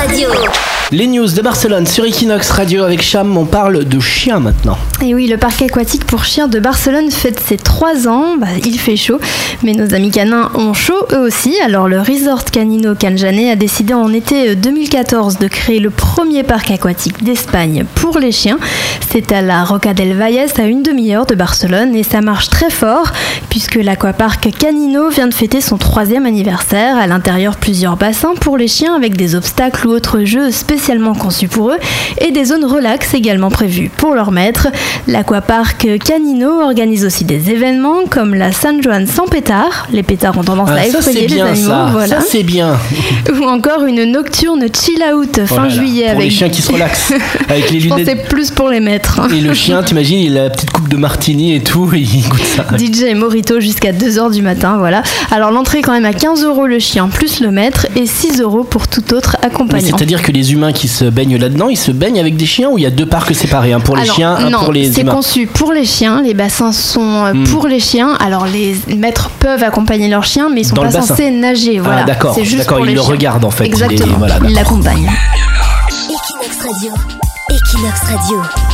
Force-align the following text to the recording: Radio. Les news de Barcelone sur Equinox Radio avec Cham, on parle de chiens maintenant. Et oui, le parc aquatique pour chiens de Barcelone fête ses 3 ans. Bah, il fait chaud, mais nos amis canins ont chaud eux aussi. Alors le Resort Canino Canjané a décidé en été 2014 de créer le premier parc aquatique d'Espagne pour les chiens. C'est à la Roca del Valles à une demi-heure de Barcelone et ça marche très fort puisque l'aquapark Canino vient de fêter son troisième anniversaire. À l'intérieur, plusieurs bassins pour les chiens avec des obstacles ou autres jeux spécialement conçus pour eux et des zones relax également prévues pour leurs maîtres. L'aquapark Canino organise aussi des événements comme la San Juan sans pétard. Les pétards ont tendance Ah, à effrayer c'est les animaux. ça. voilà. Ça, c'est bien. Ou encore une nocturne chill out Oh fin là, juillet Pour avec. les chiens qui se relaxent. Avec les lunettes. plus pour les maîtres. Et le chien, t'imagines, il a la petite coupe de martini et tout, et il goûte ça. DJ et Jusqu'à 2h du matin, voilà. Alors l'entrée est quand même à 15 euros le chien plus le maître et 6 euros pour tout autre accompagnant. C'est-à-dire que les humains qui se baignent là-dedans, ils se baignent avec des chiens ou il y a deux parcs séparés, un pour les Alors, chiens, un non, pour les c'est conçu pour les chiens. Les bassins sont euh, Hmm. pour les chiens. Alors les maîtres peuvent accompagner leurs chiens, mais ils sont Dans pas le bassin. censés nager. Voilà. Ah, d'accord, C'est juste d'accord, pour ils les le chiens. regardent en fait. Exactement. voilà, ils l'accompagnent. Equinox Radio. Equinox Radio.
Radio. 0.00 0.30
Les 0.92 1.06
news 1.06 1.28
de 1.28 1.42
Barcelone 1.42 1.86
sur 1.86 2.04
Equinox 2.04 2.50
Radio 2.50 2.82
avec 2.82 3.02
Cham, 3.02 3.36
on 3.36 3.44
parle 3.44 3.84
de 3.84 4.00
chiens 4.00 4.40
maintenant. 4.40 4.76
Et 5.02 5.14
oui, 5.14 5.28
le 5.28 5.36
parc 5.36 5.62
aquatique 5.62 6.04
pour 6.04 6.24
chiens 6.24 6.48
de 6.48 6.58
Barcelone 6.58 7.10
fête 7.10 7.38
ses 7.38 7.58
3 7.58 8.08
ans. 8.08 8.36
Bah, 8.36 8.48
il 8.64 8.78
fait 8.78 8.96
chaud, 8.96 9.20
mais 9.62 9.72
nos 9.72 9.94
amis 9.94 10.10
canins 10.10 10.50
ont 10.54 10.72
chaud 10.72 11.06
eux 11.12 11.20
aussi. 11.20 11.54
Alors 11.64 11.86
le 11.86 12.00
Resort 12.00 12.44
Canino 12.44 12.94
Canjané 12.94 13.52
a 13.52 13.56
décidé 13.56 13.94
en 13.94 14.12
été 14.12 14.56
2014 14.56 15.38
de 15.38 15.46
créer 15.46 15.78
le 15.78 15.90
premier 15.90 16.42
parc 16.42 16.70
aquatique 16.70 17.22
d'Espagne 17.22 17.84
pour 17.94 18.18
les 18.18 18.32
chiens. 18.32 18.58
C'est 19.12 19.30
à 19.30 19.42
la 19.42 19.64
Roca 19.64 19.94
del 19.94 20.16
Valles 20.16 20.48
à 20.58 20.62
une 20.62 20.82
demi-heure 20.82 21.26
de 21.26 21.34
Barcelone 21.34 21.94
et 21.94 22.02
ça 22.02 22.20
marche 22.20 22.48
très 22.48 22.70
fort 22.70 23.12
puisque 23.50 23.74
l'aquapark 23.74 24.48
Canino 24.58 25.10
vient 25.10 25.26
de 25.26 25.34
fêter 25.34 25.60
son 25.60 25.76
troisième 25.76 26.24
anniversaire. 26.24 26.96
À 26.96 27.06
l'intérieur, 27.06 27.56
plusieurs 27.56 27.96
bassins 27.96 28.34
pour 28.40 28.56
les 28.56 28.68
chiens 28.68 28.94
avec 28.94 29.16
des 29.16 29.34
obstacles 29.34 29.86
ou 29.86 29.90
autres 29.90 30.24
jeux 30.24 30.50
spécialement 30.50 31.14
conçus 31.14 31.48
pour 31.48 31.70
eux 31.72 31.78
et 32.20 32.30
des 32.30 32.44
zones 32.46 32.64
relax 32.64 33.12
également 33.14 33.50
prévues 33.50 33.90
pour 33.96 34.14
leurs 34.14 34.30
maîtres. 34.30 34.68
L'aquapark 35.08 35.86
Canino 36.04 36.62
organise 36.62 37.04
aussi 37.04 37.24
des 37.24 37.50
événements 37.50 38.06
comme 38.08 38.34
la 38.34 38.52
San 38.52 38.80
Juan 38.82 39.06
sans 39.06 39.26
pétard. 39.26 39.88
Les 39.92 40.02
pétards 40.02 40.38
ont 40.38 40.44
tendance 40.44 40.68
Ah, 40.72 40.76
à 40.76 40.86
effrayer 40.86 41.28
c'est 41.28 41.34
les 41.34 41.40
animaux. 41.40 41.68
ça. 41.68 41.88
voilà. 41.92 42.20
Ça, 42.20 42.26
c'est 42.26 42.42
bien. 42.44 42.76
Ou 43.40 43.44
encore 43.44 43.84
une 43.84 44.04
nocturne 44.04 44.64
chill 44.72 45.02
out 45.12 45.40
Oh 45.42 45.46
fin 45.46 45.62
là, 45.64 45.68
juillet 45.68 46.04
Pour 46.04 46.12
avec. 46.18 46.24
les 46.24 46.30
chiens 46.30 46.48
qui 46.48 46.62
se 46.62 46.72
relaxent. 46.72 47.12
Avec 47.48 47.70
les 47.70 47.80
lunettes. 47.80 48.28
plus 48.28 48.50
pour 48.52 48.68
les 48.68 48.78
maîtres. 48.80 49.20
Et 49.34 49.40
le 49.40 49.52
chien, 49.54 49.82
t'imagines, 49.84 50.20
il 50.20 50.38
a 50.38 50.44
la 50.44 50.50
petite 50.50 50.70
coupe 50.70 50.88
de 50.88 50.96
martini 50.96 51.54
et 51.56 51.60
tout, 51.62 51.90
et 51.92 51.98
il 51.98 52.28
goûte 52.28 52.42
ça. 52.44 52.64
DJ 52.78 53.02
et 53.02 53.14
Jusqu'à 53.60 53.92
2h 53.92 54.30
du 54.32 54.42
matin, 54.42 54.76
voilà. 54.78 55.02
Alors 55.30 55.50
l'entrée 55.50 55.78
est 55.78 55.82
quand 55.82 55.92
même 55.92 56.04
à 56.04 56.12
15 56.12 56.44
euros 56.44 56.66
le 56.66 56.78
chien 56.78 57.08
plus 57.08 57.40
le 57.40 57.50
maître 57.50 57.86
et 57.96 58.06
6 58.06 58.40
euros 58.40 58.64
pour 58.64 58.86
tout 58.88 59.12
autre 59.14 59.36
accompagnant. 59.42 59.86
C'est-à-dire 59.96 60.22
que 60.22 60.30
les 60.32 60.52
humains 60.52 60.72
qui 60.72 60.88
se 60.88 61.04
baignent 61.04 61.36
là-dedans, 61.36 61.68
ils 61.68 61.76
se 61.76 61.90
baignent 61.90 62.20
avec 62.20 62.36
des 62.36 62.46
chiens 62.46 62.68
ou 62.70 62.78
il 62.78 62.82
y 62.82 62.86
a 62.86 62.90
deux 62.90 63.06
parcs 63.06 63.34
séparés, 63.34 63.72
un 63.72 63.80
pour 63.80 63.96
les 63.96 64.02
Alors, 64.02 64.14
chiens, 64.14 64.34
un 64.36 64.50
non, 64.50 64.60
pour 64.64 64.72
les 64.72 64.90
c'est 64.92 65.04
conçu 65.04 65.46
pour 65.46 65.72
les 65.72 65.84
chiens. 65.84 66.22
Les 66.22 66.34
bassins 66.34 66.72
sont 66.72 67.24
euh, 67.26 67.32
Hmm. 67.32 67.44
pour 67.44 67.66
les 67.68 67.80
chiens. 67.80 68.14
Alors 68.20 68.46
les 68.46 68.76
maîtres 68.96 69.30
peuvent 69.40 69.62
accompagner 69.62 70.08
leurs 70.08 70.24
chiens, 70.24 70.48
mais 70.52 70.60
ils 70.62 70.64
sont 70.66 70.74
Dans 70.74 70.82
pas 70.82 70.88
le 70.88 70.94
bassin. 70.94 71.06
censés 71.14 71.30
nager. 71.30 71.78
Voilà. 71.80 72.00
Ah, 72.02 72.04
d'accord, 72.06 72.34
C'est 72.34 72.44
juste 72.44 72.58
d'accord, 72.58 72.78
pour 72.78 72.86
ils 72.86 72.90
les 72.90 72.94
le 72.94 73.00
chiens. 73.02 73.10
regardent 73.10 73.44
en 73.44 73.50
fait. 73.50 73.64
Exactement. 73.64 74.18
voilà, 74.18 74.38
ils 74.48 74.54
l'accompagnent. 74.54 75.10
Equinox 76.08 76.56
Radio. 76.58 76.92
Equinox 77.50 78.00
Radio. 78.02 78.69